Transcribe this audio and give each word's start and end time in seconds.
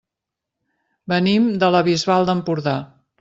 Venim 1.13 1.45
de 1.65 1.69
la 1.75 1.83
Bisbal 1.91 2.25
d'Empordà. 2.31 2.75